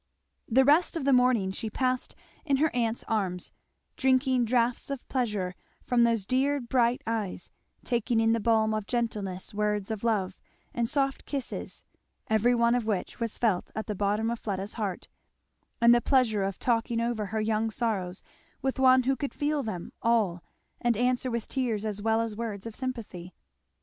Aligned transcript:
The 0.49 0.65
rest 0.65 0.97
of 0.97 1.05
the 1.05 1.13
morning 1.13 1.51
she 1.51 1.69
passed 1.69 2.15
in 2.43 2.57
her 2.57 2.75
aunt's 2.75 3.03
arms; 3.07 3.51
drinking 3.95 4.45
draughts 4.45 4.89
of 4.89 5.07
pleasure 5.07 5.53
from 5.83 6.03
those 6.05 6.25
dear 6.25 6.59
bright 6.59 7.03
eyes; 7.05 7.51
taking 7.83 8.19
in 8.19 8.33
the 8.33 8.39
balm 8.39 8.73
of 8.73 8.87
gentlest 8.87 9.53
words 9.53 9.91
of 9.91 10.03
love, 10.03 10.39
and 10.73 10.89
soft 10.89 11.27
kisses, 11.27 11.83
every 12.31 12.55
one 12.55 12.73
of 12.73 12.87
which 12.87 13.19
was 13.19 13.37
felt 13.37 13.69
at 13.75 13.85
the 13.85 13.93
bottom 13.93 14.31
of 14.31 14.39
Fleda's 14.39 14.73
heart, 14.73 15.07
and 15.79 15.93
the 15.93 16.01
pleasure 16.01 16.41
of 16.41 16.57
talking 16.57 16.99
over 16.99 17.27
her 17.27 17.39
young 17.39 17.69
sorrows 17.69 18.23
with 18.59 18.79
one 18.79 19.03
who 19.03 19.15
could 19.15 19.35
feel 19.35 19.61
them 19.61 19.93
all 20.01 20.41
and 20.81 20.97
answer 20.97 21.29
with 21.29 21.47
tears 21.47 21.85
as 21.85 22.01
well 22.01 22.21
as 22.21 22.35
words 22.35 22.65
of 22.65 22.75
sympathy. 22.75 23.35